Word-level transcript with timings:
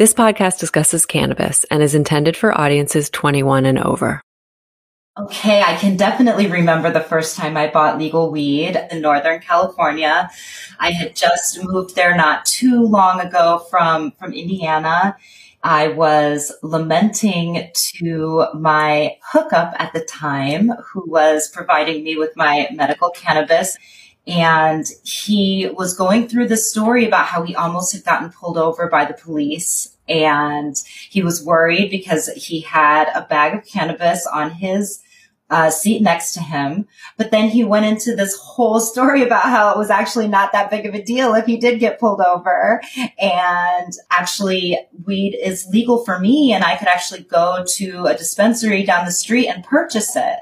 This 0.00 0.14
podcast 0.14 0.58
discusses 0.58 1.04
cannabis 1.04 1.64
and 1.64 1.82
is 1.82 1.94
intended 1.94 2.34
for 2.34 2.58
audiences 2.58 3.10
21 3.10 3.66
and 3.66 3.78
over. 3.78 4.22
Okay, 5.18 5.60
I 5.60 5.76
can 5.76 5.98
definitely 5.98 6.46
remember 6.46 6.90
the 6.90 7.02
first 7.02 7.36
time 7.36 7.54
I 7.54 7.66
bought 7.66 7.98
legal 7.98 8.30
weed 8.30 8.82
in 8.90 9.02
Northern 9.02 9.40
California. 9.40 10.30
I 10.78 10.92
had 10.92 11.14
just 11.14 11.62
moved 11.62 11.96
there 11.96 12.16
not 12.16 12.46
too 12.46 12.80
long 12.80 13.20
ago 13.20 13.66
from, 13.68 14.12
from 14.12 14.32
Indiana. 14.32 15.18
I 15.62 15.88
was 15.88 16.50
lamenting 16.62 17.68
to 17.98 18.46
my 18.54 19.18
hookup 19.22 19.74
at 19.78 19.92
the 19.92 20.00
time 20.00 20.70
who 20.82 21.04
was 21.06 21.50
providing 21.50 22.04
me 22.04 22.16
with 22.16 22.34
my 22.36 22.68
medical 22.72 23.10
cannabis. 23.10 23.76
And 24.26 24.86
he 25.02 25.70
was 25.74 25.96
going 25.96 26.28
through 26.28 26.48
the 26.48 26.56
story 26.56 27.06
about 27.06 27.26
how 27.26 27.42
he 27.42 27.54
almost 27.54 27.92
had 27.92 28.04
gotten 28.04 28.30
pulled 28.30 28.58
over 28.58 28.88
by 28.88 29.04
the 29.04 29.14
police. 29.14 29.96
And 30.08 30.76
he 31.08 31.22
was 31.22 31.44
worried 31.44 31.90
because 31.90 32.28
he 32.28 32.60
had 32.60 33.08
a 33.14 33.26
bag 33.26 33.56
of 33.56 33.66
cannabis 33.66 34.26
on 34.26 34.50
his 34.50 35.02
uh, 35.50 35.68
seat 35.68 36.00
next 36.00 36.32
to 36.32 36.40
him. 36.40 36.86
But 37.16 37.30
then 37.30 37.48
he 37.48 37.64
went 37.64 37.86
into 37.86 38.14
this 38.14 38.36
whole 38.36 38.80
story 38.80 39.22
about 39.22 39.44
how 39.44 39.72
it 39.72 39.78
was 39.78 39.90
actually 39.90 40.28
not 40.28 40.52
that 40.52 40.70
big 40.70 40.86
of 40.86 40.94
a 40.94 41.02
deal 41.02 41.34
if 41.34 41.46
he 41.46 41.56
did 41.56 41.80
get 41.80 41.98
pulled 41.98 42.20
over. 42.20 42.80
And 43.20 43.92
actually, 44.10 44.78
weed 45.04 45.34
is 45.34 45.66
legal 45.70 46.04
for 46.04 46.18
me, 46.18 46.52
and 46.52 46.64
I 46.64 46.76
could 46.76 46.88
actually 46.88 47.22
go 47.22 47.64
to 47.76 48.06
a 48.06 48.16
dispensary 48.16 48.84
down 48.84 49.04
the 49.04 49.12
street 49.12 49.48
and 49.48 49.64
purchase 49.64 50.14
it. 50.16 50.38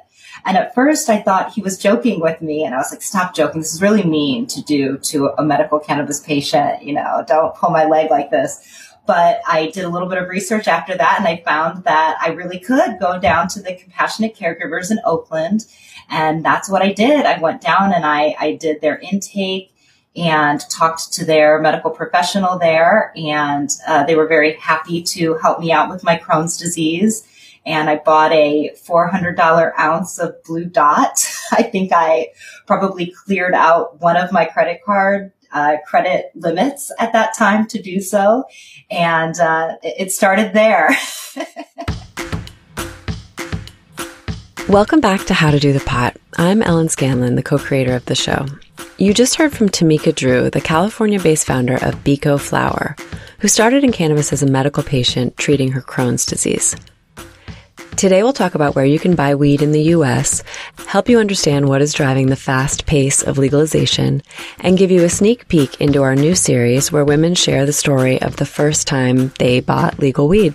And 0.48 0.56
at 0.56 0.74
first 0.74 1.10
I 1.10 1.20
thought 1.20 1.52
he 1.52 1.60
was 1.60 1.76
joking 1.76 2.20
with 2.20 2.40
me 2.40 2.64
and 2.64 2.74
I 2.74 2.78
was 2.78 2.90
like, 2.90 3.02
stop 3.02 3.34
joking. 3.34 3.60
This 3.60 3.74
is 3.74 3.82
really 3.82 4.02
mean 4.02 4.46
to 4.46 4.62
do 4.62 4.96
to 4.96 5.28
a 5.36 5.44
medical 5.44 5.78
cannabis 5.78 6.20
patient. 6.20 6.82
You 6.82 6.94
know, 6.94 7.22
don't 7.28 7.54
pull 7.54 7.68
my 7.68 7.84
leg 7.84 8.10
like 8.10 8.30
this. 8.30 8.94
But 9.06 9.42
I 9.46 9.66
did 9.66 9.84
a 9.84 9.90
little 9.90 10.08
bit 10.08 10.16
of 10.16 10.30
research 10.30 10.66
after 10.66 10.96
that 10.96 11.16
and 11.18 11.28
I 11.28 11.42
found 11.44 11.84
that 11.84 12.16
I 12.22 12.30
really 12.30 12.58
could 12.58 12.98
go 12.98 13.20
down 13.20 13.48
to 13.48 13.60
the 13.60 13.74
compassionate 13.74 14.34
caregivers 14.34 14.90
in 14.90 15.00
Oakland. 15.04 15.66
And 16.08 16.42
that's 16.42 16.70
what 16.70 16.80
I 16.80 16.94
did. 16.94 17.26
I 17.26 17.38
went 17.38 17.60
down 17.60 17.92
and 17.92 18.06
I, 18.06 18.34
I 18.40 18.54
did 18.54 18.80
their 18.80 18.98
intake 19.00 19.74
and 20.16 20.60
talked 20.70 21.12
to 21.12 21.26
their 21.26 21.60
medical 21.60 21.90
professional 21.90 22.58
there. 22.58 23.12
And 23.16 23.68
uh, 23.86 24.04
they 24.04 24.16
were 24.16 24.26
very 24.26 24.54
happy 24.54 25.02
to 25.02 25.34
help 25.34 25.60
me 25.60 25.72
out 25.72 25.90
with 25.90 26.02
my 26.02 26.16
Crohn's 26.16 26.56
disease 26.56 27.27
and 27.68 27.88
I 27.90 27.96
bought 27.96 28.32
a 28.32 28.72
$400 28.74 29.78
ounce 29.78 30.18
of 30.18 30.42
blue 30.44 30.64
dot. 30.64 31.22
I 31.52 31.62
think 31.62 31.92
I 31.92 32.28
probably 32.66 33.12
cleared 33.24 33.52
out 33.52 34.00
one 34.00 34.16
of 34.16 34.32
my 34.32 34.46
credit 34.46 34.80
card 34.82 35.32
uh, 35.52 35.76
credit 35.86 36.30
limits 36.34 36.90
at 36.98 37.12
that 37.12 37.36
time 37.36 37.66
to 37.66 37.82
do 37.82 38.00
so. 38.00 38.44
And 38.90 39.38
uh, 39.38 39.76
it 39.82 40.12
started 40.12 40.54
there. 40.54 40.96
Welcome 44.68 45.00
back 45.00 45.26
to 45.26 45.34
How 45.34 45.50
to 45.50 45.60
Do 45.60 45.74
the 45.74 45.80
Pot. 45.80 46.16
I'm 46.38 46.62
Ellen 46.62 46.88
Scanlon, 46.88 47.34
the 47.34 47.42
co 47.42 47.58
creator 47.58 47.94
of 47.94 48.06
the 48.06 48.14
show. 48.14 48.46
You 48.96 49.12
just 49.12 49.34
heard 49.34 49.52
from 49.52 49.68
Tamika 49.68 50.14
Drew, 50.14 50.48
the 50.48 50.62
California 50.62 51.20
based 51.20 51.46
founder 51.46 51.74
of 51.74 52.02
Beco 52.02 52.40
Flower, 52.40 52.96
who 53.40 53.48
started 53.48 53.84
in 53.84 53.92
cannabis 53.92 54.32
as 54.32 54.42
a 54.42 54.46
medical 54.46 54.82
patient 54.82 55.36
treating 55.36 55.72
her 55.72 55.82
Crohn's 55.82 56.24
disease. 56.24 56.74
Today 57.98 58.22
we'll 58.22 58.32
talk 58.32 58.54
about 58.54 58.76
where 58.76 58.84
you 58.84 59.00
can 59.00 59.16
buy 59.16 59.34
weed 59.34 59.60
in 59.60 59.72
the 59.72 59.82
US, 59.94 60.44
help 60.86 61.08
you 61.08 61.18
understand 61.18 61.68
what 61.68 61.82
is 61.82 61.92
driving 61.92 62.28
the 62.28 62.36
fast 62.36 62.86
pace 62.86 63.24
of 63.24 63.38
legalization, 63.38 64.22
and 64.60 64.78
give 64.78 64.92
you 64.92 65.02
a 65.02 65.08
sneak 65.08 65.48
peek 65.48 65.80
into 65.80 66.04
our 66.04 66.14
new 66.14 66.36
series 66.36 66.92
where 66.92 67.04
women 67.04 67.34
share 67.34 67.66
the 67.66 67.72
story 67.72 68.22
of 68.22 68.36
the 68.36 68.46
first 68.46 68.86
time 68.86 69.32
they 69.40 69.58
bought 69.58 69.98
legal 69.98 70.28
weed. 70.28 70.54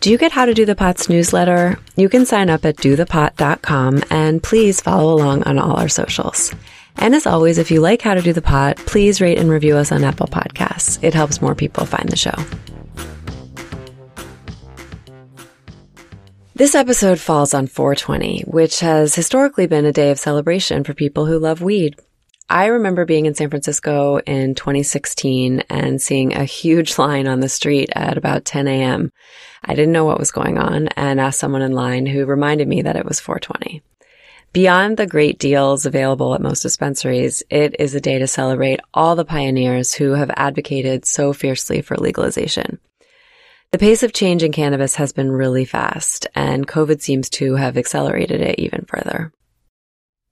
Do 0.00 0.10
you 0.10 0.18
get 0.18 0.32
How 0.32 0.44
to 0.44 0.54
Do 0.54 0.66
the 0.66 0.74
Pot's 0.74 1.08
newsletter? 1.08 1.78
You 1.94 2.08
can 2.08 2.26
sign 2.26 2.50
up 2.50 2.64
at 2.64 2.78
dothepot.com 2.78 4.02
and 4.10 4.42
please 4.42 4.80
follow 4.80 5.14
along 5.14 5.44
on 5.44 5.56
all 5.56 5.76
our 5.76 5.88
socials. 5.88 6.52
And 6.96 7.14
as 7.14 7.28
always, 7.28 7.58
if 7.58 7.70
you 7.70 7.80
like 7.80 8.02
How 8.02 8.14
to 8.14 8.22
Do 8.22 8.32
the 8.32 8.42
Pot, 8.42 8.76
please 8.78 9.20
rate 9.20 9.38
and 9.38 9.48
review 9.48 9.76
us 9.76 9.92
on 9.92 10.02
Apple 10.02 10.26
Podcasts. 10.26 10.98
It 11.00 11.14
helps 11.14 11.40
more 11.40 11.54
people 11.54 11.86
find 11.86 12.08
the 12.08 12.16
show. 12.16 12.34
This 16.58 16.74
episode 16.74 17.20
falls 17.20 17.54
on 17.54 17.68
420, 17.68 18.42
which 18.48 18.80
has 18.80 19.14
historically 19.14 19.68
been 19.68 19.84
a 19.84 19.92
day 19.92 20.10
of 20.10 20.18
celebration 20.18 20.82
for 20.82 20.92
people 20.92 21.24
who 21.24 21.38
love 21.38 21.62
weed. 21.62 21.94
I 22.50 22.66
remember 22.66 23.04
being 23.04 23.26
in 23.26 23.36
San 23.36 23.48
Francisco 23.48 24.18
in 24.26 24.56
2016 24.56 25.60
and 25.70 26.02
seeing 26.02 26.34
a 26.34 26.42
huge 26.42 26.98
line 26.98 27.28
on 27.28 27.38
the 27.38 27.48
street 27.48 27.90
at 27.94 28.18
about 28.18 28.44
10 28.44 28.66
a.m. 28.66 29.12
I 29.64 29.76
didn't 29.76 29.92
know 29.92 30.04
what 30.04 30.18
was 30.18 30.32
going 30.32 30.58
on 30.58 30.88
and 30.96 31.20
asked 31.20 31.38
someone 31.38 31.62
in 31.62 31.70
line 31.70 32.06
who 32.06 32.26
reminded 32.26 32.66
me 32.66 32.82
that 32.82 32.96
it 32.96 33.06
was 33.06 33.20
420. 33.20 33.80
Beyond 34.52 34.96
the 34.96 35.06
great 35.06 35.38
deals 35.38 35.86
available 35.86 36.34
at 36.34 36.40
most 36.40 36.62
dispensaries, 36.62 37.40
it 37.50 37.76
is 37.78 37.94
a 37.94 38.00
day 38.00 38.18
to 38.18 38.26
celebrate 38.26 38.80
all 38.92 39.14
the 39.14 39.24
pioneers 39.24 39.94
who 39.94 40.14
have 40.14 40.32
advocated 40.34 41.04
so 41.04 41.32
fiercely 41.32 41.82
for 41.82 41.96
legalization. 41.96 42.80
The 43.70 43.78
pace 43.78 44.02
of 44.02 44.14
change 44.14 44.42
in 44.42 44.50
cannabis 44.50 44.94
has 44.94 45.12
been 45.12 45.30
really 45.30 45.66
fast, 45.66 46.26
and 46.34 46.66
COVID 46.66 47.02
seems 47.02 47.28
to 47.30 47.56
have 47.56 47.76
accelerated 47.76 48.40
it 48.40 48.58
even 48.58 48.86
further. 48.88 49.30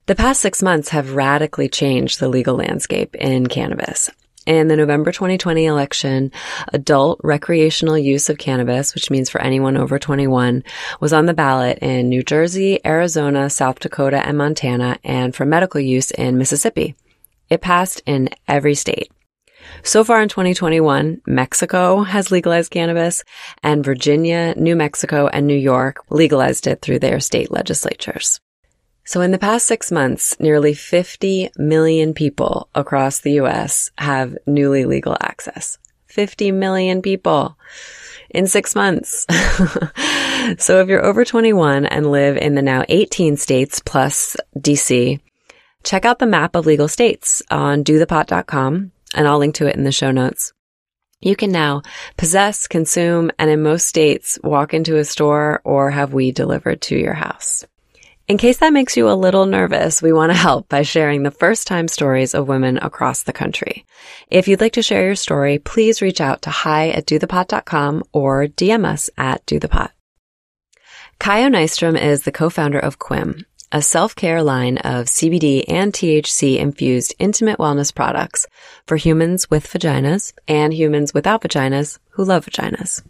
The 0.06 0.14
past 0.14 0.40
six 0.40 0.62
months 0.62 0.88
have 0.88 1.14
radically 1.14 1.68
changed 1.68 2.18
the 2.18 2.30
legal 2.30 2.54
landscape 2.54 3.14
in 3.14 3.46
cannabis. 3.46 4.08
In 4.46 4.68
the 4.68 4.76
November 4.76 5.12
2020 5.12 5.66
election, 5.66 6.32
adult 6.72 7.20
recreational 7.22 7.98
use 7.98 8.30
of 8.30 8.38
cannabis, 8.38 8.94
which 8.94 9.10
means 9.10 9.28
for 9.28 9.42
anyone 9.42 9.76
over 9.76 9.98
21, 9.98 10.64
was 11.00 11.12
on 11.12 11.26
the 11.26 11.34
ballot 11.34 11.78
in 11.82 12.08
New 12.08 12.22
Jersey, 12.22 12.80
Arizona, 12.86 13.50
South 13.50 13.80
Dakota, 13.80 14.26
and 14.26 14.38
Montana, 14.38 14.98
and 15.04 15.34
for 15.34 15.44
medical 15.44 15.80
use 15.80 16.10
in 16.10 16.38
Mississippi. 16.38 16.94
It 17.50 17.60
passed 17.60 18.00
in 18.06 18.30
every 18.48 18.74
state. 18.74 19.12
So 19.82 20.04
far 20.04 20.20
in 20.20 20.28
2021, 20.28 21.22
Mexico 21.26 22.02
has 22.02 22.32
legalized 22.32 22.70
cannabis 22.70 23.22
and 23.62 23.84
Virginia, 23.84 24.54
New 24.56 24.76
Mexico, 24.76 25.28
and 25.28 25.46
New 25.46 25.56
York 25.56 26.04
legalized 26.10 26.66
it 26.66 26.82
through 26.82 26.98
their 26.98 27.20
state 27.20 27.50
legislatures. 27.50 28.40
So 29.04 29.20
in 29.20 29.30
the 29.30 29.38
past 29.38 29.66
six 29.66 29.92
months, 29.92 30.34
nearly 30.40 30.74
50 30.74 31.50
million 31.56 32.12
people 32.12 32.68
across 32.74 33.20
the 33.20 33.34
U.S. 33.34 33.92
have 33.98 34.36
newly 34.46 34.84
legal 34.84 35.16
access. 35.20 35.78
50 36.06 36.50
million 36.50 37.02
people 37.02 37.56
in 38.30 38.48
six 38.48 38.74
months. 38.74 39.24
so 40.58 40.80
if 40.80 40.88
you're 40.88 41.04
over 41.04 41.24
21 41.24 41.86
and 41.86 42.10
live 42.10 42.36
in 42.36 42.56
the 42.56 42.62
now 42.62 42.84
18 42.88 43.36
states 43.36 43.80
plus 43.84 44.36
DC, 44.58 45.20
check 45.84 46.04
out 46.04 46.18
the 46.18 46.26
map 46.26 46.56
of 46.56 46.66
legal 46.66 46.88
states 46.88 47.42
on 47.48 47.84
dothepot.com 47.84 48.90
and 49.14 49.26
I'll 49.26 49.38
link 49.38 49.56
to 49.56 49.66
it 49.66 49.76
in 49.76 49.84
the 49.84 49.92
show 49.92 50.10
notes. 50.10 50.52
You 51.20 51.34
can 51.34 51.50
now 51.50 51.82
possess, 52.16 52.68
consume, 52.68 53.30
and 53.38 53.50
in 53.50 53.62
most 53.62 53.86
states, 53.86 54.38
walk 54.44 54.74
into 54.74 54.96
a 54.96 55.04
store 55.04 55.60
or 55.64 55.90
have 55.90 56.12
weed 56.12 56.34
delivered 56.34 56.82
to 56.82 56.96
your 56.96 57.14
house. 57.14 57.64
In 58.28 58.38
case 58.38 58.58
that 58.58 58.72
makes 58.72 58.96
you 58.96 59.08
a 59.08 59.14
little 59.14 59.46
nervous, 59.46 60.02
we 60.02 60.12
want 60.12 60.30
to 60.32 60.36
help 60.36 60.68
by 60.68 60.82
sharing 60.82 61.22
the 61.22 61.30
first 61.30 61.68
time 61.68 61.86
stories 61.86 62.34
of 62.34 62.48
women 62.48 62.76
across 62.78 63.22
the 63.22 63.32
country. 63.32 63.86
If 64.30 64.48
you'd 64.48 64.60
like 64.60 64.72
to 64.72 64.82
share 64.82 65.04
your 65.04 65.14
story, 65.14 65.60
please 65.60 66.02
reach 66.02 66.20
out 66.20 66.42
to 66.42 66.50
hi 66.50 66.88
at 66.88 67.06
dothepot.com 67.06 68.02
or 68.12 68.48
DM 68.48 68.84
us 68.84 69.10
at 69.16 69.46
dothepot. 69.46 69.90
Kaio 71.20 71.48
Nystrom 71.48 72.00
is 72.00 72.24
the 72.24 72.32
co-founder 72.32 72.80
of 72.80 72.98
Quim, 72.98 73.44
a 73.72 73.82
self-care 73.82 74.42
line 74.42 74.78
of 74.78 75.06
CBD 75.06 75.64
and 75.68 75.92
THC 75.92 76.58
infused 76.58 77.14
intimate 77.18 77.58
wellness 77.58 77.94
products 77.94 78.46
for 78.86 78.96
humans 78.96 79.50
with 79.50 79.66
vaginas 79.66 80.32
and 80.46 80.72
humans 80.72 81.12
without 81.12 81.42
vaginas 81.42 81.98
who 82.10 82.24
love 82.24 82.46
vaginas. 82.46 83.02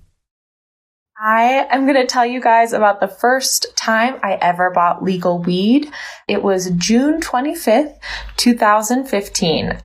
I 1.19 1.67
am 1.71 1.87
going 1.87 1.97
to 1.97 2.07
tell 2.07 2.27
you 2.27 2.43
guys 2.43 2.75
about 2.75 3.01
the 3.01 3.09
first 3.09 3.75
time 3.75 4.21
I 4.23 4.35
ever 4.35 4.71
bought 4.71 5.03
legal 5.03 5.39
weed. 5.39 5.91
It 6.29 6.43
was 6.43 6.71
June 6.73 7.23
25th, 7.23 7.95
2015. 8.37 9.79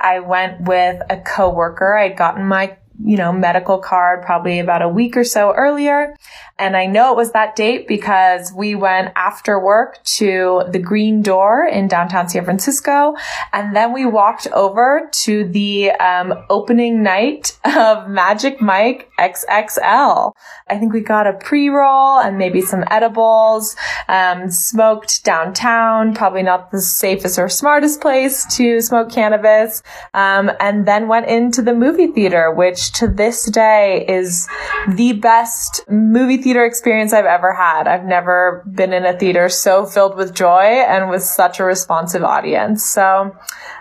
I 0.00 0.20
went 0.20 0.68
with 0.68 1.02
a 1.10 1.16
coworker. 1.16 1.96
I'd 1.96 2.16
gotten 2.16 2.44
my 2.44 2.76
you 3.04 3.16
know, 3.16 3.32
medical 3.32 3.78
card 3.78 4.22
probably 4.22 4.58
about 4.58 4.82
a 4.82 4.88
week 4.88 5.16
or 5.16 5.24
so 5.24 5.52
earlier. 5.52 6.16
And 6.58 6.76
I 6.76 6.86
know 6.86 7.12
it 7.12 7.16
was 7.16 7.32
that 7.32 7.54
date 7.54 7.86
because 7.86 8.52
we 8.52 8.74
went 8.74 9.12
after 9.14 9.60
work 9.60 10.02
to 10.04 10.64
the 10.68 10.80
Green 10.80 11.22
Door 11.22 11.66
in 11.66 11.86
downtown 11.86 12.28
San 12.28 12.44
Francisco. 12.44 13.14
And 13.52 13.76
then 13.76 13.92
we 13.92 14.04
walked 14.04 14.48
over 14.48 15.08
to 15.12 15.44
the 15.44 15.92
um, 15.92 16.34
opening 16.50 17.02
night 17.02 17.56
of 17.64 18.08
Magic 18.08 18.60
Mike 18.60 19.08
XXL. 19.20 20.32
I 20.68 20.78
think 20.78 20.92
we 20.92 21.00
got 21.00 21.28
a 21.28 21.34
pre-roll 21.34 22.18
and 22.18 22.36
maybe 22.36 22.60
some 22.60 22.84
edibles, 22.90 23.76
um, 24.08 24.50
smoked 24.50 25.24
downtown, 25.24 26.14
probably 26.14 26.42
not 26.42 26.72
the 26.72 26.80
safest 26.80 27.38
or 27.38 27.48
smartest 27.48 28.00
place 28.00 28.44
to 28.56 28.80
smoke 28.80 29.12
cannabis. 29.12 29.82
Um, 30.12 30.50
and 30.58 30.88
then 30.88 31.06
went 31.06 31.26
into 31.26 31.62
the 31.62 31.74
movie 31.74 32.08
theater, 32.08 32.50
which 32.50 32.87
to 32.94 33.08
this 33.08 33.46
day 33.50 34.04
is 34.08 34.48
the 34.88 35.12
best 35.14 35.84
movie 35.88 36.36
theater 36.36 36.64
experience 36.64 37.12
I've 37.12 37.24
ever 37.24 37.52
had. 37.52 37.86
I've 37.86 38.04
never 38.04 38.64
been 38.72 38.92
in 38.92 39.04
a 39.04 39.18
theater 39.18 39.48
so 39.48 39.84
filled 39.84 40.16
with 40.16 40.34
joy 40.34 40.84
and 40.86 41.10
with 41.10 41.22
such 41.22 41.60
a 41.60 41.64
responsive 41.64 42.22
audience. 42.22 42.84
So 42.84 43.36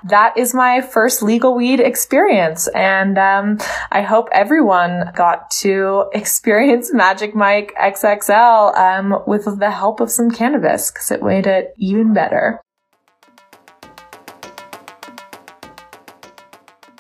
that 0.05 0.37
is 0.37 0.53
my 0.53 0.81
first 0.81 1.21
legal 1.21 1.55
weed 1.55 1.79
experience. 1.79 2.67
And 2.69 3.17
um, 3.17 3.57
I 3.91 4.01
hope 4.01 4.29
everyone 4.31 5.11
got 5.15 5.49
to 5.61 6.05
experience 6.13 6.93
Magic 6.93 7.35
Mike 7.35 7.73
XXL 7.81 8.77
um, 8.77 9.23
with 9.25 9.45
the 9.59 9.71
help 9.71 9.99
of 9.99 10.11
some 10.11 10.31
cannabis 10.31 10.91
because 10.91 11.11
it 11.11 11.23
made 11.23 11.47
it 11.47 11.73
even 11.77 12.13
better. 12.13 12.61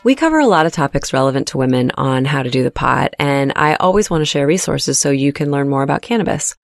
We 0.07 0.15
cover 0.15 0.39
a 0.39 0.47
lot 0.47 0.65
of 0.65 0.71
topics 0.71 1.11
relevant 1.11 1.49
to 1.49 1.57
women 1.57 1.91
on 1.95 2.23
how 2.23 2.41
to 2.41 2.49
do 2.49 2.63
the 2.63 2.71
pot, 2.71 3.13
and 3.19 3.51
I 3.57 3.75
always 3.75 4.09
want 4.09 4.21
to 4.21 4.25
share 4.25 4.47
resources 4.47 4.97
so 4.97 5.11
you 5.11 5.33
can 5.33 5.51
learn 5.51 5.67
more 5.67 5.83
about 5.83 6.01
cannabis. 6.01 6.55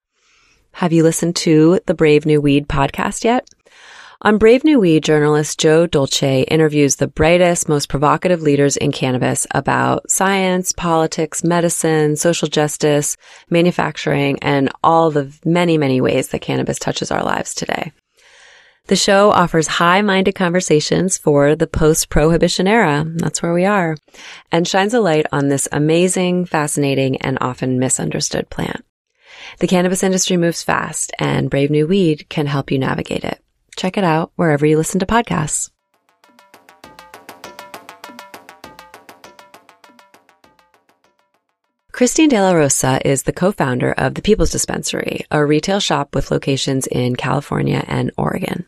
Have 0.71 0.93
you 0.93 1.03
listened 1.03 1.35
to 1.35 1.81
the 1.85 1.93
Brave 1.93 2.25
New 2.25 2.39
Weed 2.39 2.69
podcast 2.69 3.25
yet? 3.25 3.45
On 4.21 4.37
Brave 4.37 4.63
New 4.63 4.79
Weed, 4.79 5.03
journalist 5.03 5.59
Joe 5.59 5.85
Dolce 5.87 6.43
interviews 6.43 6.95
the 6.95 7.09
brightest, 7.09 7.67
most 7.67 7.89
provocative 7.89 8.41
leaders 8.41 8.77
in 8.77 8.93
cannabis 8.93 9.45
about 9.51 10.09
science, 10.09 10.71
politics, 10.71 11.43
medicine, 11.43 12.15
social 12.15 12.47
justice, 12.47 13.17
manufacturing, 13.49 14.39
and 14.41 14.71
all 14.85 15.11
the 15.11 15.37
many, 15.43 15.77
many 15.77 15.99
ways 15.99 16.29
that 16.29 16.39
cannabis 16.39 16.79
touches 16.79 17.11
our 17.11 17.25
lives 17.25 17.53
today. 17.53 17.91
The 18.87 18.97
show 18.97 19.31
offers 19.31 19.67
high-minded 19.67 20.35
conversations 20.35 21.17
for 21.17 21.55
the 21.55 21.67
post-prohibition 21.67 22.67
era. 22.67 23.05
That's 23.15 23.41
where 23.41 23.53
we 23.53 23.63
are 23.63 23.95
and 24.51 24.67
shines 24.67 24.93
a 24.93 24.99
light 24.99 25.25
on 25.31 25.47
this 25.47 25.69
amazing, 25.71 26.45
fascinating, 26.45 27.15
and 27.21 27.37
often 27.39 27.79
misunderstood 27.79 28.49
plant. 28.49 28.83
The 29.59 29.67
cannabis 29.67 30.03
industry 30.03 30.35
moves 30.35 30.63
fast 30.63 31.13
and 31.17 31.49
Brave 31.49 31.71
New 31.71 31.87
Weed 31.87 32.27
can 32.27 32.45
help 32.45 32.71
you 32.71 32.77
navigate 32.77 33.23
it. 33.23 33.41
Check 33.77 33.97
it 33.97 34.03
out 34.03 34.33
wherever 34.35 34.65
you 34.65 34.75
listen 34.75 34.99
to 34.99 35.05
podcasts. 35.05 35.69
Christine 41.93 42.27
De 42.27 42.41
La 42.41 42.51
Rosa 42.51 42.99
is 43.07 43.23
the 43.23 43.31
co-founder 43.31 43.93
of 43.93 44.15
the 44.15 44.21
People's 44.21 44.51
Dispensary, 44.51 45.25
a 45.31 45.45
retail 45.45 45.79
shop 45.79 46.13
with 46.13 46.31
locations 46.31 46.85
in 46.87 47.15
California 47.15 47.85
and 47.87 48.11
Oregon. 48.17 48.65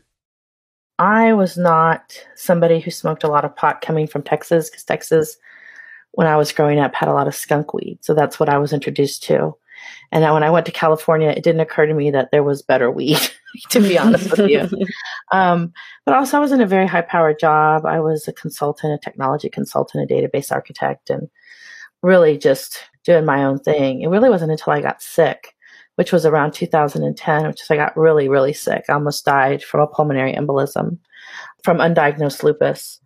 I 0.98 1.32
was 1.34 1.56
not 1.56 2.18
somebody 2.34 2.80
who 2.80 2.90
smoked 2.90 3.24
a 3.24 3.28
lot 3.28 3.44
of 3.44 3.54
pot 3.54 3.82
coming 3.82 4.06
from 4.06 4.22
Texas 4.22 4.70
because 4.70 4.84
Texas, 4.84 5.36
when 6.12 6.26
I 6.26 6.36
was 6.36 6.52
growing 6.52 6.78
up, 6.78 6.94
had 6.94 7.08
a 7.08 7.12
lot 7.12 7.28
of 7.28 7.34
skunk 7.34 7.74
weed. 7.74 7.98
So 8.00 8.14
that's 8.14 8.40
what 8.40 8.48
I 8.48 8.58
was 8.58 8.72
introduced 8.72 9.22
to. 9.24 9.54
And 10.10 10.24
when 10.32 10.42
I 10.42 10.50
went 10.50 10.64
to 10.66 10.72
California, 10.72 11.28
it 11.28 11.44
didn't 11.44 11.60
occur 11.60 11.86
to 11.86 11.94
me 11.94 12.10
that 12.10 12.30
there 12.30 12.42
was 12.42 12.62
better 12.62 12.90
weed, 12.90 13.18
to 13.70 13.80
be 13.80 13.98
honest 13.98 14.30
with 14.30 14.50
you. 14.50 14.68
Um, 15.32 15.72
but 16.04 16.14
also, 16.14 16.36
I 16.36 16.40
was 16.40 16.52
in 16.52 16.60
a 16.60 16.66
very 16.66 16.86
high 16.86 17.02
powered 17.02 17.40
job. 17.40 17.84
I 17.84 17.98
was 17.98 18.28
a 18.28 18.32
consultant, 18.32 18.94
a 18.94 18.98
technology 19.04 19.48
consultant, 19.48 20.08
a 20.08 20.14
database 20.14 20.52
architect, 20.52 21.10
and 21.10 21.28
really 22.00 22.38
just 22.38 22.78
doing 23.04 23.24
my 23.24 23.42
own 23.42 23.58
thing. 23.58 24.02
It 24.02 24.06
really 24.06 24.30
wasn't 24.30 24.52
until 24.52 24.72
I 24.72 24.80
got 24.80 25.02
sick 25.02 25.55
which 25.96 26.12
was 26.12 26.24
around 26.24 26.52
2010, 26.52 27.46
which 27.46 27.62
is 27.62 27.70
I 27.70 27.76
got 27.76 27.96
really, 27.96 28.28
really 28.28 28.52
sick. 28.52 28.84
I 28.88 28.92
almost 28.92 29.24
died 29.24 29.62
from 29.62 29.80
a 29.80 29.86
pulmonary 29.86 30.32
embolism 30.34 30.98
from 31.62 31.78
undiagnosed 31.78 32.42
lupus. 32.42 33.00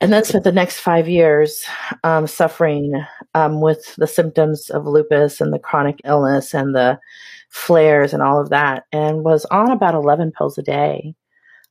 And 0.00 0.12
then 0.12 0.24
spent 0.24 0.44
the 0.44 0.52
next 0.52 0.78
five 0.78 1.08
years 1.08 1.64
um, 2.04 2.28
suffering 2.28 3.04
um, 3.34 3.60
with 3.60 3.96
the 3.96 4.06
symptoms 4.06 4.70
of 4.70 4.86
lupus 4.86 5.40
and 5.40 5.52
the 5.52 5.58
chronic 5.58 6.00
illness 6.04 6.54
and 6.54 6.72
the 6.72 7.00
flares 7.48 8.12
and 8.12 8.22
all 8.22 8.40
of 8.40 8.50
that, 8.50 8.84
and 8.92 9.24
was 9.24 9.44
on 9.46 9.72
about 9.72 9.94
11 9.94 10.32
pills 10.32 10.56
a 10.56 10.62
day. 10.62 11.14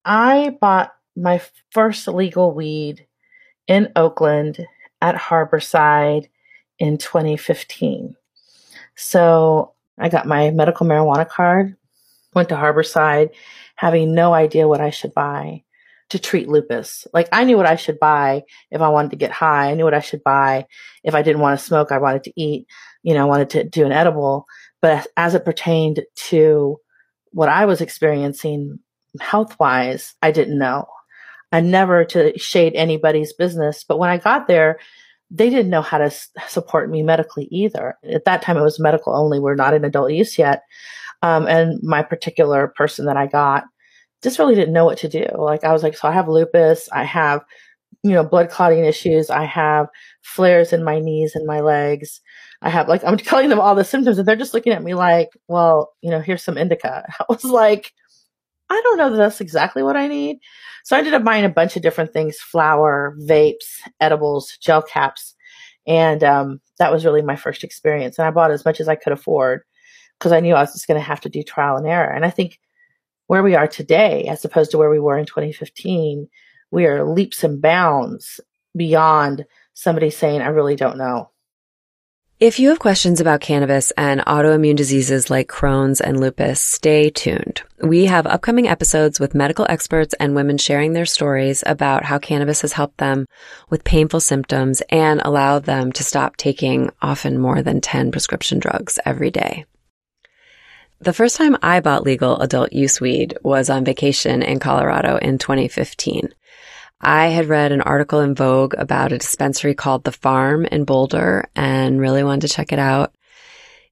I 0.03 0.57
bought 0.59 0.91
my 1.15 1.41
first 1.71 2.07
legal 2.07 2.53
weed 2.53 3.07
in 3.67 3.91
Oakland 3.95 4.65
at 5.01 5.15
Harborside 5.15 6.27
in 6.79 6.97
2015. 6.97 8.15
So 8.95 9.73
I 9.97 10.09
got 10.09 10.27
my 10.27 10.51
medical 10.51 10.85
marijuana 10.85 11.27
card, 11.27 11.75
went 12.33 12.49
to 12.49 12.55
Harborside, 12.55 13.29
having 13.75 14.13
no 14.13 14.33
idea 14.33 14.67
what 14.67 14.81
I 14.81 14.89
should 14.89 15.13
buy 15.13 15.63
to 16.09 16.19
treat 16.19 16.47
lupus. 16.47 17.05
Like 17.13 17.27
I 17.31 17.43
knew 17.43 17.57
what 17.57 17.65
I 17.65 17.75
should 17.75 17.99
buy 17.99 18.43
if 18.71 18.81
I 18.81 18.89
wanted 18.89 19.11
to 19.11 19.17
get 19.17 19.31
high. 19.31 19.71
I 19.71 19.73
knew 19.73 19.83
what 19.83 19.93
I 19.93 19.99
should 19.99 20.23
buy 20.23 20.67
if 21.03 21.15
I 21.15 21.21
didn't 21.21 21.41
want 21.41 21.59
to 21.59 21.65
smoke. 21.65 21.91
I 21.91 21.97
wanted 21.97 22.23
to 22.25 22.41
eat, 22.41 22.67
you 23.03 23.13
know, 23.13 23.21
I 23.21 23.25
wanted 23.25 23.49
to 23.51 23.63
do 23.63 23.85
an 23.85 23.91
edible. 23.91 24.45
But 24.81 25.07
as 25.17 25.35
it 25.35 25.45
pertained 25.45 26.01
to 26.29 26.77
what 27.31 27.49
I 27.49 27.65
was 27.65 27.81
experiencing 27.81 28.79
health 29.19 29.59
wise, 29.59 30.15
I 30.21 30.31
didn't 30.31 30.57
know. 30.57 30.85
I 31.51 31.61
never 31.61 32.05
to 32.05 32.37
shade 32.37 32.73
anybody's 32.75 33.33
business. 33.33 33.83
But 33.83 33.99
when 33.99 34.09
I 34.09 34.17
got 34.17 34.47
there, 34.47 34.79
they 35.29 35.49
didn't 35.49 35.69
know 35.69 35.81
how 35.81 35.97
to 35.97 36.05
s- 36.05 36.29
support 36.47 36.89
me 36.89 37.03
medically 37.03 37.47
either. 37.51 37.95
At 38.09 38.25
that 38.25 38.41
time, 38.41 38.57
it 38.57 38.61
was 38.61 38.79
medical 38.79 39.15
only. 39.15 39.39
We're 39.39 39.55
not 39.55 39.73
in 39.73 39.83
adult 39.83 40.11
use 40.11 40.37
yet. 40.37 40.61
Um, 41.21 41.47
and 41.47 41.79
my 41.83 42.03
particular 42.03 42.67
person 42.77 43.05
that 43.05 43.17
I 43.17 43.27
got 43.27 43.65
just 44.23 44.39
really 44.39 44.55
didn't 44.55 44.73
know 44.73 44.85
what 44.85 44.99
to 44.99 45.09
do. 45.09 45.25
Like, 45.37 45.63
I 45.63 45.73
was 45.73 45.83
like, 45.83 45.97
so 45.97 46.07
I 46.07 46.11
have 46.11 46.27
lupus, 46.27 46.89
I 46.91 47.03
have, 47.03 47.41
you 48.03 48.11
know, 48.11 48.23
blood 48.23 48.49
clotting 48.49 48.85
issues, 48.85 49.29
I 49.29 49.45
have 49.45 49.87
flares 50.23 50.73
in 50.73 50.83
my 50.83 50.99
knees 50.99 51.35
and 51.35 51.45
my 51.45 51.59
legs. 51.59 52.21
I 52.61 52.69
have 52.69 52.87
like, 52.87 53.03
I'm 53.03 53.17
telling 53.17 53.49
them 53.49 53.59
all 53.59 53.75
the 53.75 53.83
symptoms 53.83 54.17
and 54.17 54.27
they're 54.27 54.35
just 54.35 54.53
looking 54.53 54.73
at 54.73 54.83
me 54.83 54.93
like, 54.93 55.29
well, 55.47 55.93
you 56.01 56.09
know, 56.11 56.19
here's 56.19 56.43
some 56.43 56.57
indica. 56.57 57.05
I 57.19 57.25
was 57.29 57.43
like, 57.43 57.91
I 58.69 58.81
don't 58.83 58.97
know 58.97 59.09
that 59.11 59.17
that's 59.17 59.41
exactly 59.41 59.83
what 59.83 59.97
I 59.97 60.07
need. 60.07 60.39
So 60.83 60.95
I 60.95 60.99
ended 60.99 61.13
up 61.13 61.23
buying 61.23 61.45
a 61.45 61.49
bunch 61.49 61.75
of 61.75 61.81
different 61.81 62.13
things 62.13 62.37
flour, 62.37 63.15
vapes, 63.21 63.79
edibles, 63.99 64.57
gel 64.61 64.81
caps. 64.81 65.35
And 65.85 66.23
um, 66.23 66.61
that 66.79 66.91
was 66.91 67.05
really 67.05 67.21
my 67.21 67.35
first 67.35 67.63
experience. 67.63 68.17
And 68.17 68.27
I 68.27 68.31
bought 68.31 68.51
as 68.51 68.65
much 68.65 68.79
as 68.79 68.87
I 68.87 68.95
could 68.95 69.13
afford 69.13 69.61
because 70.19 70.31
I 70.31 70.39
knew 70.39 70.53
I 70.53 70.61
was 70.61 70.73
just 70.73 70.87
going 70.87 70.99
to 70.99 71.05
have 71.05 71.21
to 71.21 71.29
do 71.29 71.43
trial 71.43 71.77
and 71.77 71.87
error. 71.87 72.11
And 72.13 72.25
I 72.25 72.29
think 72.29 72.59
where 73.27 73.43
we 73.43 73.55
are 73.55 73.67
today, 73.67 74.25
as 74.25 74.43
opposed 74.43 74.71
to 74.71 74.77
where 74.77 74.89
we 74.89 74.99
were 74.99 75.17
in 75.17 75.25
2015, 75.25 76.27
we 76.71 76.85
are 76.85 77.05
leaps 77.05 77.43
and 77.43 77.61
bounds 77.61 78.39
beyond 78.75 79.45
somebody 79.73 80.09
saying, 80.09 80.41
I 80.41 80.47
really 80.47 80.75
don't 80.75 80.97
know. 80.97 81.31
If 82.39 82.59
you 82.59 82.69
have 82.69 82.77
questions 82.77 83.19
about 83.19 83.41
cannabis 83.41 83.89
and 83.97 84.21
autoimmune 84.21 84.75
diseases 84.75 85.31
like 85.31 85.47
Crohn's 85.47 85.99
and 85.99 86.19
lupus, 86.19 86.61
stay 86.61 87.09
tuned. 87.09 87.63
We 87.81 88.05
have 88.05 88.27
upcoming 88.27 88.67
episodes 88.67 89.19
with 89.19 89.33
medical 89.33 89.65
experts 89.67 90.13
and 90.19 90.35
women 90.35 90.59
sharing 90.59 90.93
their 90.93 91.07
stories 91.07 91.63
about 91.65 92.03
how 92.03 92.19
cannabis 92.19 92.61
has 92.61 92.73
helped 92.73 92.99
them 92.99 93.25
with 93.71 93.83
painful 93.83 94.19
symptoms 94.19 94.83
and 94.89 95.19
allowed 95.25 95.63
them 95.63 95.91
to 95.93 96.03
stop 96.03 96.37
taking 96.37 96.91
often 97.01 97.39
more 97.39 97.63
than 97.63 97.81
10 97.81 98.11
prescription 98.11 98.59
drugs 98.59 98.99
every 99.03 99.31
day. 99.31 99.65
The 100.99 101.13
first 101.13 101.37
time 101.37 101.57
I 101.63 101.79
bought 101.79 102.03
legal 102.03 102.39
adult 102.39 102.71
use 102.71 103.01
weed 103.01 103.35
was 103.41 103.67
on 103.67 103.83
vacation 103.83 104.43
in 104.43 104.59
Colorado 104.59 105.17
in 105.17 105.39
2015. 105.39 106.35
I 106.99 107.27
had 107.27 107.47
read 107.47 107.71
an 107.71 107.81
article 107.81 108.21
in 108.21 108.33
Vogue 108.33 108.73
about 108.77 109.11
a 109.11 109.19
dispensary 109.19 109.75
called 109.75 110.03
The 110.03 110.11
Farm 110.11 110.65
in 110.65 110.83
Boulder 110.83 111.47
and 111.55 112.01
really 112.01 112.23
wanted 112.23 112.47
to 112.47 112.53
check 112.53 112.71
it 112.71 112.79
out. 112.79 113.13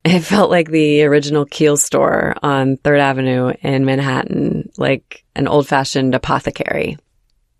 It 0.07 0.19
felt 0.19 0.51
like 0.51 0.69
the 0.69 1.03
original 1.03 1.47
Kiehl 1.47 1.79
store 1.79 2.35
on 2.43 2.77
3rd 2.77 2.99
Avenue 2.99 3.53
in 3.63 3.85
Manhattan, 3.85 4.69
like 4.77 5.23
an 5.35 5.47
old 5.47 5.67
fashioned 5.67 6.13
apothecary. 6.13 6.99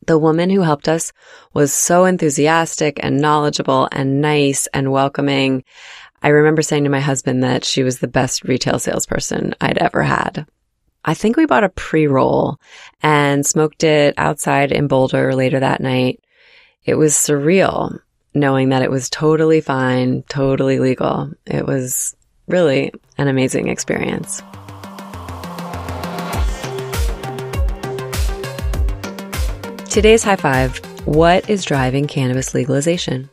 The 0.06 0.20
woman 0.20 0.52
who 0.52 0.62
helped 0.62 0.88
us 0.88 1.12
was 1.56 1.74
so 1.74 2.06
enthusiastic 2.06 3.00
and 3.02 3.20
knowledgeable 3.20 3.90
and 3.92 4.22
nice 4.22 4.68
and 4.76 4.92
welcoming. 4.92 5.64
I 6.22 6.28
remember 6.28 6.62
saying 6.62 6.84
to 6.84 6.92
my 6.92 7.00
husband 7.00 7.44
that 7.44 7.66
she 7.66 7.82
was 7.82 7.98
the 7.98 8.08
best 8.08 8.44
retail 8.44 8.78
salesperson 8.78 9.56
I'd 9.60 9.80
ever 9.80 10.04
had. 10.04 10.46
I 11.08 11.14
think 11.14 11.38
we 11.38 11.46
bought 11.46 11.64
a 11.64 11.70
pre 11.70 12.08
roll 12.08 12.58
and 13.04 13.46
smoked 13.46 13.84
it 13.84 14.16
outside 14.18 14.72
in 14.72 14.88
Boulder 14.88 15.36
later 15.36 15.60
that 15.60 15.80
night. 15.80 16.20
It 16.84 16.96
was 16.96 17.14
surreal 17.14 18.00
knowing 18.34 18.70
that 18.70 18.82
it 18.82 18.90
was 18.90 19.08
totally 19.10 19.62
fine, 19.62 20.24
totally 20.24 20.80
legal. 20.80 21.32
It 21.46 21.68
was 21.68 22.16
really 22.48 22.92
an 23.20 23.28
amazing 23.28 23.68
experience. 23.68 24.42
Today's 29.92 30.24
high 30.24 30.36
five 30.38 30.78
What 31.06 31.48
is 31.48 31.64
driving 31.64 32.08
cannabis 32.08 32.56
legalization? 32.56 33.30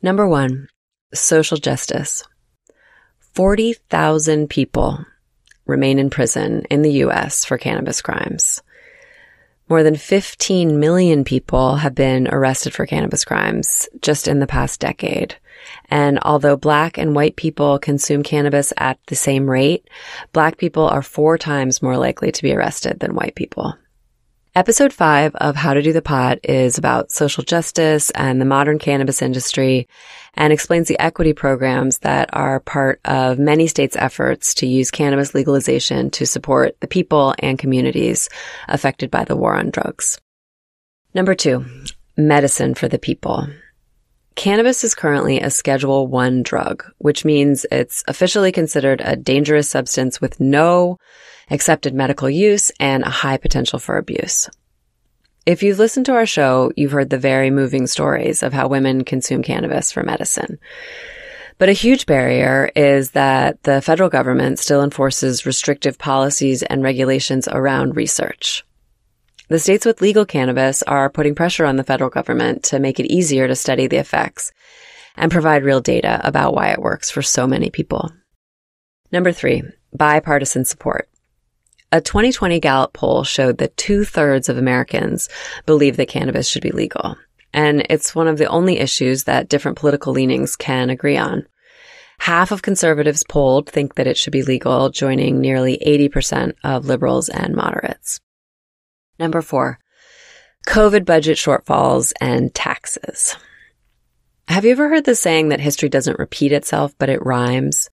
Number 0.00 0.26
one, 0.26 0.68
social 1.12 1.58
justice. 1.58 2.24
40,000 3.34 4.48
people 4.48 5.04
remain 5.68 6.00
in 6.00 6.10
prison 6.10 6.64
in 6.70 6.82
the 6.82 7.04
US 7.04 7.44
for 7.44 7.56
cannabis 7.58 8.02
crimes. 8.02 8.60
More 9.68 9.82
than 9.82 9.96
15 9.96 10.80
million 10.80 11.24
people 11.24 11.76
have 11.76 11.94
been 11.94 12.26
arrested 12.26 12.72
for 12.72 12.86
cannabis 12.86 13.24
crimes 13.24 13.86
just 14.00 14.26
in 14.26 14.40
the 14.40 14.46
past 14.46 14.80
decade. 14.80 15.36
And 15.90 16.18
although 16.22 16.56
black 16.56 16.96
and 16.96 17.14
white 17.14 17.36
people 17.36 17.78
consume 17.78 18.22
cannabis 18.22 18.72
at 18.78 18.98
the 19.06 19.14
same 19.14 19.48
rate, 19.48 19.86
black 20.32 20.56
people 20.56 20.84
are 20.88 21.02
four 21.02 21.36
times 21.36 21.82
more 21.82 21.98
likely 21.98 22.32
to 22.32 22.42
be 22.42 22.54
arrested 22.54 23.00
than 23.00 23.14
white 23.14 23.34
people. 23.34 23.74
Episode 24.58 24.92
five 24.92 25.36
of 25.36 25.54
How 25.54 25.72
to 25.72 25.82
Do 25.82 25.92
the 25.92 26.02
Pot 26.02 26.40
is 26.42 26.78
about 26.78 27.12
social 27.12 27.44
justice 27.44 28.10
and 28.10 28.40
the 28.40 28.44
modern 28.44 28.80
cannabis 28.80 29.22
industry 29.22 29.86
and 30.34 30.52
explains 30.52 30.88
the 30.88 30.98
equity 30.98 31.32
programs 31.32 31.98
that 31.98 32.28
are 32.32 32.58
part 32.58 33.00
of 33.04 33.38
many 33.38 33.68
states' 33.68 33.94
efforts 33.94 34.54
to 34.54 34.66
use 34.66 34.90
cannabis 34.90 35.32
legalization 35.32 36.10
to 36.10 36.26
support 36.26 36.76
the 36.80 36.88
people 36.88 37.36
and 37.38 37.56
communities 37.56 38.28
affected 38.66 39.12
by 39.12 39.22
the 39.22 39.36
war 39.36 39.54
on 39.54 39.70
drugs. 39.70 40.20
Number 41.14 41.36
two, 41.36 41.64
medicine 42.16 42.74
for 42.74 42.88
the 42.88 42.98
people. 42.98 43.46
Cannabis 44.34 44.82
is 44.82 44.96
currently 44.96 45.38
a 45.38 45.50
Schedule 45.50 46.08
1 46.08 46.42
drug, 46.42 46.84
which 46.98 47.24
means 47.24 47.64
it's 47.70 48.02
officially 48.08 48.50
considered 48.50 49.00
a 49.04 49.14
dangerous 49.14 49.68
substance 49.68 50.20
with 50.20 50.40
no 50.40 50.98
accepted 51.50 51.94
medical 51.94 52.28
use, 52.28 52.70
and 52.78 53.02
a 53.04 53.10
high 53.10 53.36
potential 53.36 53.78
for 53.78 53.96
abuse. 53.96 54.48
If 55.46 55.62
you've 55.62 55.78
listened 55.78 56.06
to 56.06 56.14
our 56.14 56.26
show, 56.26 56.72
you've 56.76 56.92
heard 56.92 57.10
the 57.10 57.18
very 57.18 57.50
moving 57.50 57.86
stories 57.86 58.42
of 58.42 58.52
how 58.52 58.68
women 58.68 59.04
consume 59.04 59.42
cannabis 59.42 59.90
for 59.90 60.02
medicine. 60.02 60.58
But 61.56 61.68
a 61.68 61.72
huge 61.72 62.06
barrier 62.06 62.70
is 62.76 63.12
that 63.12 63.62
the 63.62 63.80
federal 63.80 64.10
government 64.10 64.58
still 64.58 64.82
enforces 64.82 65.46
restrictive 65.46 65.98
policies 65.98 66.62
and 66.62 66.82
regulations 66.82 67.48
around 67.48 67.96
research. 67.96 68.64
The 69.48 69.58
states 69.58 69.86
with 69.86 70.02
legal 70.02 70.26
cannabis 70.26 70.82
are 70.82 71.08
putting 71.08 71.34
pressure 71.34 71.64
on 71.64 71.76
the 71.76 71.84
federal 71.84 72.10
government 72.10 72.62
to 72.64 72.78
make 72.78 73.00
it 73.00 73.10
easier 73.10 73.48
to 73.48 73.56
study 73.56 73.86
the 73.86 73.96
effects 73.96 74.52
and 75.16 75.32
provide 75.32 75.64
real 75.64 75.80
data 75.80 76.20
about 76.22 76.54
why 76.54 76.68
it 76.68 76.82
works 76.82 77.10
for 77.10 77.22
so 77.22 77.46
many 77.46 77.70
people. 77.70 78.12
Number 79.10 79.32
three, 79.32 79.62
bipartisan 79.94 80.66
support. 80.66 81.08
A 81.90 82.02
2020 82.02 82.60
Gallup 82.60 82.92
poll 82.92 83.24
showed 83.24 83.58
that 83.58 83.76
two 83.78 84.04
thirds 84.04 84.50
of 84.50 84.58
Americans 84.58 85.30
believe 85.64 85.96
that 85.96 86.08
cannabis 86.08 86.46
should 86.46 86.62
be 86.62 86.70
legal. 86.70 87.16
And 87.54 87.86
it's 87.88 88.14
one 88.14 88.28
of 88.28 88.36
the 88.36 88.46
only 88.46 88.78
issues 88.78 89.24
that 89.24 89.48
different 89.48 89.78
political 89.78 90.12
leanings 90.12 90.54
can 90.54 90.90
agree 90.90 91.16
on. 91.16 91.46
Half 92.18 92.50
of 92.50 92.60
conservatives 92.60 93.24
polled 93.26 93.70
think 93.70 93.94
that 93.94 94.06
it 94.06 94.18
should 94.18 94.32
be 94.32 94.42
legal, 94.42 94.90
joining 94.90 95.40
nearly 95.40 95.78
80% 95.86 96.54
of 96.62 96.84
liberals 96.84 97.30
and 97.30 97.54
moderates. 97.54 98.20
Number 99.18 99.40
four, 99.40 99.78
COVID 100.66 101.06
budget 101.06 101.38
shortfalls 101.38 102.12
and 102.20 102.54
taxes. 102.54 103.34
Have 104.48 104.66
you 104.66 104.72
ever 104.72 104.88
heard 104.90 105.04
the 105.04 105.14
saying 105.14 105.48
that 105.48 105.60
history 105.60 105.88
doesn't 105.88 106.18
repeat 106.18 106.52
itself, 106.52 106.94
but 106.98 107.08
it 107.08 107.24
rhymes? 107.24 107.88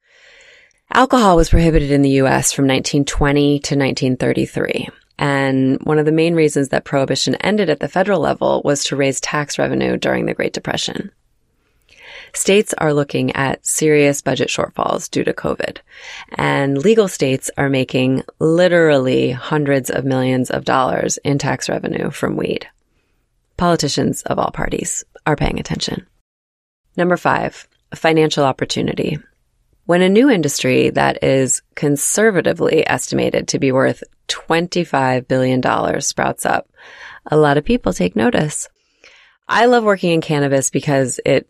Alcohol 0.95 1.35
was 1.35 1.49
prohibited 1.49 1.91
in 1.91 2.03
the 2.03 2.21
US 2.21 2.53
from 2.53 2.67
1920 2.67 3.59
to 3.59 3.75
1933. 3.75 4.87
And 5.19 5.77
one 5.81 5.99
of 5.99 6.05
the 6.05 6.13
main 6.13 6.35
reasons 6.35 6.69
that 6.69 6.85
prohibition 6.85 7.35
ended 7.35 7.69
at 7.69 7.81
the 7.81 7.89
federal 7.89 8.21
level 8.21 8.61
was 8.63 8.85
to 8.85 8.95
raise 8.95 9.19
tax 9.19 9.59
revenue 9.59 9.97
during 9.97 10.25
the 10.25 10.33
Great 10.33 10.53
Depression. 10.53 11.11
States 12.31 12.73
are 12.77 12.93
looking 12.93 13.35
at 13.35 13.65
serious 13.67 14.21
budget 14.21 14.47
shortfalls 14.47 15.11
due 15.11 15.25
to 15.25 15.33
COVID, 15.33 15.79
and 16.37 16.77
legal 16.77 17.09
states 17.09 17.51
are 17.57 17.69
making 17.69 18.23
literally 18.39 19.31
hundreds 19.31 19.89
of 19.89 20.05
millions 20.05 20.49
of 20.49 20.63
dollars 20.63 21.17
in 21.25 21.37
tax 21.37 21.67
revenue 21.67 22.09
from 22.09 22.37
weed. 22.37 22.69
Politicians 23.57 24.21
of 24.21 24.39
all 24.39 24.51
parties 24.51 25.03
are 25.27 25.35
paying 25.35 25.59
attention. 25.59 26.07
Number 26.95 27.17
five, 27.17 27.67
financial 27.93 28.45
opportunity. 28.45 29.19
When 29.85 30.01
a 30.01 30.09
new 30.09 30.31
industry 30.31 30.89
that 30.89 31.23
is 31.23 31.61
conservatively 31.75 32.87
estimated 32.87 33.47
to 33.49 33.59
be 33.59 33.71
worth 33.71 34.03
$25 34.29 35.27
billion 35.27 36.01
sprouts 36.01 36.43
up, 36.43 36.67
a 37.27 37.37
lot 37.37 37.57
of 37.57 37.65
people 37.65 37.93
take 37.93 38.15
notice. 38.15 38.67
I 39.47 39.67
love 39.67 39.83
working 39.83 40.11
in 40.11 40.21
cannabis 40.21 40.71
because 40.71 41.19
it 41.23 41.47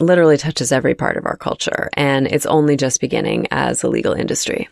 literally 0.00 0.38
touches 0.38 0.72
every 0.72 0.94
part 0.94 1.18
of 1.18 1.26
our 1.26 1.36
culture 1.36 1.90
and 1.92 2.26
it's 2.26 2.46
only 2.46 2.76
just 2.76 3.02
beginning 3.02 3.48
as 3.50 3.82
a 3.82 3.88
legal 3.88 4.14
industry. 4.14 4.68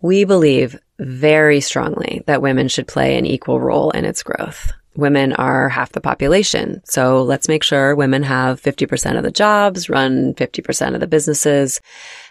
We 0.00 0.24
believe 0.24 0.78
very 0.98 1.60
strongly 1.60 2.22
that 2.26 2.40
women 2.40 2.68
should 2.68 2.88
play 2.88 3.18
an 3.18 3.26
equal 3.26 3.60
role 3.60 3.90
in 3.90 4.06
its 4.06 4.22
growth 4.22 4.72
women 4.96 5.32
are 5.32 5.68
half 5.68 5.92
the 5.92 6.00
population. 6.00 6.82
So 6.84 7.22
let's 7.22 7.48
make 7.48 7.62
sure 7.62 7.94
women 7.94 8.22
have 8.22 8.60
50% 8.60 9.16
of 9.16 9.22
the 9.22 9.30
jobs, 9.30 9.88
run 9.88 10.34
50% 10.34 10.94
of 10.94 11.00
the 11.00 11.06
businesses, 11.06 11.80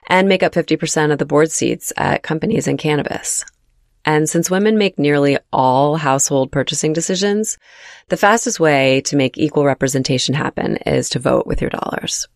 and 0.08 0.28
make 0.28 0.44
up 0.44 0.54
50% 0.54 1.12
of 1.12 1.18
the 1.18 1.26
board 1.26 1.52
seats 1.52 1.92
at 1.98 2.24
companies 2.24 2.68
in 2.68 2.78
cannabis. 2.78 3.46
And 4.06 4.30
since 4.30 4.52
women 4.52 4.78
make 4.78 5.00
nearly 5.00 5.38
all 5.52 5.96
household 5.96 6.52
purchasing 6.52 6.92
decisions, 6.92 7.58
the 8.10 8.18
fastest 8.18 8.60
way 8.60 9.02
to 9.02 9.16
make 9.16 9.38
equal 9.38 9.66
representation 9.66 10.36
happen 10.36 10.78
is 10.78 11.10
to 11.10 11.20
vote 11.20 11.48
with 11.48 11.62
your 11.62 11.70
dollars. 11.70 12.28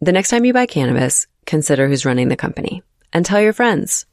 The 0.00 0.12
next 0.12 0.30
time 0.30 0.44
you 0.44 0.52
buy 0.52 0.66
cannabis, 0.66 1.26
consider 1.46 1.86
who's 1.86 2.06
running 2.06 2.28
the 2.28 2.36
company 2.36 2.82
and 3.12 3.24
tell 3.24 3.40
your 3.40 3.52
friends. 3.52 4.06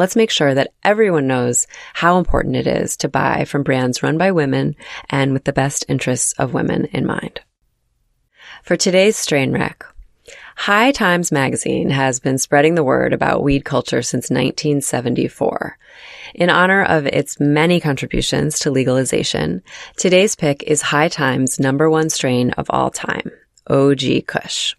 Let's 0.00 0.16
make 0.16 0.30
sure 0.30 0.54
that 0.54 0.72
everyone 0.82 1.26
knows 1.26 1.66
how 1.92 2.16
important 2.16 2.56
it 2.56 2.66
is 2.66 2.96
to 2.96 3.08
buy 3.08 3.44
from 3.44 3.62
brands 3.62 4.02
run 4.02 4.16
by 4.16 4.32
women 4.32 4.74
and 5.10 5.34
with 5.34 5.44
the 5.44 5.52
best 5.52 5.84
interests 5.90 6.32
of 6.38 6.54
women 6.54 6.86
in 6.86 7.04
mind. 7.04 7.42
For 8.62 8.78
today's 8.78 9.18
strain 9.18 9.52
wreck, 9.52 9.84
High 10.56 10.92
Times 10.92 11.30
magazine 11.30 11.90
has 11.90 12.18
been 12.18 12.38
spreading 12.38 12.76
the 12.76 12.82
word 12.82 13.12
about 13.12 13.42
weed 13.42 13.66
culture 13.66 14.00
since 14.00 14.30
1974. 14.30 15.76
In 16.34 16.48
honor 16.48 16.82
of 16.82 17.04
its 17.06 17.38
many 17.38 17.78
contributions 17.78 18.58
to 18.60 18.70
legalization, 18.70 19.62
today's 19.98 20.34
pick 20.34 20.62
is 20.62 20.80
High 20.80 21.08
Times 21.08 21.60
number 21.60 21.90
one 21.90 22.08
strain 22.08 22.52
of 22.52 22.70
all 22.70 22.90
time, 22.90 23.30
OG 23.66 24.24
Kush. 24.26 24.74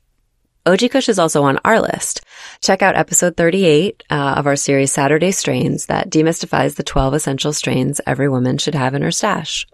OG 0.64 0.96
is 0.96 1.18
also 1.18 1.42
on 1.44 1.60
our 1.66 1.82
list. 1.82 2.22
Check 2.62 2.84
out 2.84 2.96
episode 2.96 3.36
38 3.36 4.04
uh, 4.12 4.36
of 4.38 4.46
our 4.46 4.56
series 4.56 4.92
Saturday 4.92 5.32
Strains 5.32 5.88
that 5.88 6.12
demystifies 6.12 6.76
the 6.76 6.84
12 6.84 7.16
essential 7.16 7.52
strains 7.52 8.00
every 8.06 8.30
woman 8.30 8.60
should 8.60 8.76
have 8.76 8.94
in 8.94 9.02
her 9.02 9.12
stash. 9.12 9.66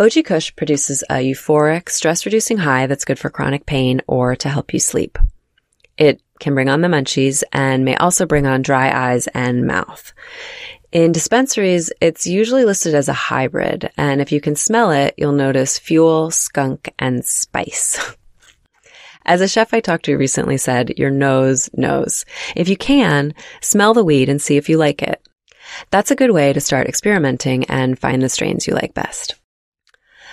OG 0.00 0.24
Kush 0.24 0.54
produces 0.56 1.04
a 1.08 1.14
euphoric, 1.14 1.90
stress 1.90 2.26
reducing 2.26 2.58
high 2.58 2.86
that's 2.86 3.04
good 3.04 3.20
for 3.20 3.30
chronic 3.30 3.66
pain 3.66 4.00
or 4.08 4.34
to 4.34 4.48
help 4.48 4.72
you 4.72 4.80
sleep. 4.80 5.16
It 5.96 6.20
can 6.40 6.54
bring 6.54 6.68
on 6.68 6.80
the 6.80 6.88
munchies 6.88 7.44
and 7.52 7.84
may 7.84 7.96
also 7.96 8.26
bring 8.26 8.46
on 8.46 8.62
dry 8.62 8.90
eyes 8.90 9.28
and 9.28 9.66
mouth. 9.66 10.12
In 10.90 11.12
dispensaries, 11.12 11.92
it's 12.00 12.26
usually 12.26 12.64
listed 12.64 12.94
as 12.94 13.08
a 13.08 13.12
hybrid, 13.12 13.90
and 13.96 14.20
if 14.20 14.32
you 14.32 14.40
can 14.40 14.56
smell 14.56 14.90
it, 14.90 15.14
you'll 15.16 15.32
notice 15.32 15.78
fuel, 15.78 16.30
skunk, 16.30 16.92
and 16.98 17.24
spice. 17.24 18.16
As 19.28 19.42
a 19.42 19.46
chef 19.46 19.74
I 19.74 19.80
talked 19.80 20.06
to 20.06 20.16
recently 20.16 20.56
said, 20.56 20.98
your 20.98 21.10
nose 21.10 21.68
knows. 21.74 22.24
If 22.56 22.66
you 22.70 22.78
can, 22.78 23.34
smell 23.60 23.92
the 23.92 24.02
weed 24.02 24.30
and 24.30 24.40
see 24.40 24.56
if 24.56 24.70
you 24.70 24.78
like 24.78 25.02
it. 25.02 25.20
That's 25.90 26.10
a 26.10 26.16
good 26.16 26.30
way 26.30 26.54
to 26.54 26.62
start 26.62 26.86
experimenting 26.86 27.66
and 27.66 27.98
find 27.98 28.22
the 28.22 28.30
strains 28.30 28.66
you 28.66 28.72
like 28.72 28.94
best. 28.94 29.34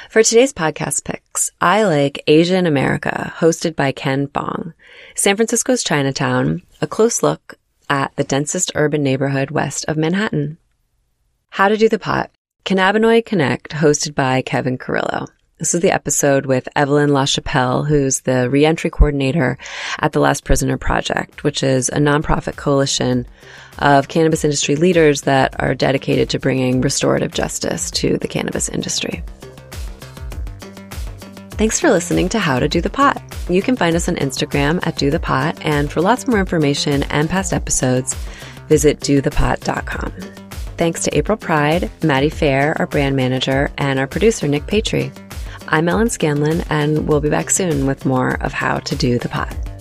For 0.09 0.23
today's 0.23 0.53
podcast 0.53 1.03
picks, 1.03 1.51
I 1.59 1.83
like 1.83 2.23
Asian 2.27 2.65
America, 2.65 3.33
hosted 3.35 3.75
by 3.75 3.91
Ken 3.91 4.27
Bong, 4.27 4.73
San 5.13 5.35
Francisco's 5.35 5.83
Chinatown, 5.83 6.61
a 6.79 6.87
close 6.87 7.21
look 7.21 7.55
at 7.89 8.15
the 8.15 8.23
densest 8.23 8.71
urban 8.75 9.03
neighborhood 9.03 9.51
west 9.51 9.83
of 9.89 9.97
Manhattan. 9.97 10.57
How 11.49 11.67
to 11.67 11.75
Do 11.75 11.89
the 11.89 11.99
Pot, 11.99 12.31
Cannabinoid 12.63 13.25
Connect, 13.25 13.71
hosted 13.71 14.15
by 14.15 14.41
Kevin 14.41 14.77
Carrillo. 14.77 15.27
This 15.57 15.73
is 15.73 15.79
the 15.79 15.91
episode 15.91 16.47
with 16.47 16.67
Evelyn 16.75 17.11
LaChapelle, 17.11 17.87
who's 17.87 18.19
the 18.21 18.49
reentry 18.49 18.89
coordinator 18.89 19.57
at 19.99 20.11
the 20.11 20.19
Last 20.19 20.43
Prisoner 20.43 20.77
Project, 20.77 21.45
which 21.45 21.63
is 21.63 21.87
a 21.87 21.95
nonprofit 21.95 22.57
coalition 22.57 23.25
of 23.79 24.09
cannabis 24.09 24.43
industry 24.43 24.75
leaders 24.75 25.21
that 25.21 25.57
are 25.61 25.73
dedicated 25.73 26.29
to 26.31 26.39
bringing 26.39 26.81
restorative 26.81 27.31
justice 27.31 27.89
to 27.91 28.17
the 28.17 28.27
cannabis 28.27 28.67
industry. 28.67 29.23
Thanks 31.51 31.79
for 31.79 31.89
listening 31.89 32.27
to 32.29 32.39
How 32.39 32.59
to 32.59 32.67
Do 32.67 32.81
the 32.81 32.89
Pot. 32.89 33.23
You 33.49 33.61
can 33.61 33.77
find 33.77 33.95
us 33.95 34.09
on 34.09 34.17
Instagram 34.17 34.85
at 34.85 34.97
Do 34.97 35.09
the 35.09 35.21
Pot, 35.21 35.57
and 35.61 35.89
for 35.89 36.01
lots 36.01 36.27
more 36.27 36.41
information 36.41 37.03
and 37.03 37.29
past 37.29 37.53
episodes, 37.53 38.13
visit 38.67 38.99
dothepot.com. 38.99 40.11
Thanks 40.75 41.03
to 41.03 41.17
April 41.17 41.37
Pride, 41.37 41.89
Maddie 42.03 42.29
Fair, 42.29 42.75
our 42.77 42.87
brand 42.87 43.15
manager, 43.15 43.71
and 43.77 43.99
our 43.99 44.07
producer, 44.07 44.49
Nick 44.49 44.63
Patry. 44.63 45.17
I'm 45.67 45.89
Ellen 45.89 46.09
Scanlon, 46.09 46.63
and 46.69 47.07
we'll 47.07 47.21
be 47.21 47.29
back 47.29 47.49
soon 47.49 47.87
with 47.87 48.05
more 48.05 48.35
of 48.41 48.53
How 48.53 48.79
to 48.79 48.95
Do 48.95 49.17
the 49.17 49.29
Pot. 49.29 49.74